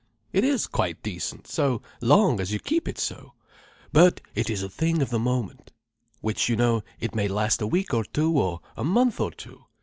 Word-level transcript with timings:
It 0.33 0.43
is 0.43 0.65
quite 0.65 1.03
decent, 1.03 1.45
so 1.45 1.83
long 2.01 2.39
as 2.39 2.51
you 2.51 2.57
keep 2.57 2.87
it 2.87 2.97
so. 2.97 3.33
But 3.93 4.19
it 4.33 4.49
is 4.49 4.63
a 4.63 4.67
thing 4.67 4.99
of 4.99 5.11
the 5.11 5.19
moment. 5.19 5.71
Which 6.21 6.49
you 6.49 6.55
know. 6.55 6.81
It 6.99 7.13
may 7.13 7.27
last 7.27 7.61
a 7.61 7.67
week 7.67 7.93
or 7.93 8.03
two, 8.05 8.31
or 8.39 8.61
a 8.75 8.83
month 8.83 9.19
or 9.19 9.29
two. 9.29 9.65